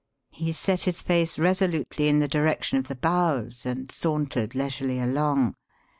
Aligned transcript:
He 0.31 0.51
set 0.51 0.81
his 0.85 1.03
face 1.03 1.37
resolutely 1.37 2.07
in 2.07 2.17
the 2.17 2.27
direction 2.27 2.79
of 2.79 2.87
the 2.87 2.95
bows 2.95 3.67
and 3.67 3.91
sauntered 3.91 4.55
leisurely 4.55 4.99
along. 4.99 5.53